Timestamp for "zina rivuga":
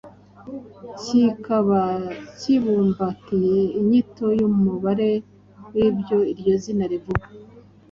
6.63-7.25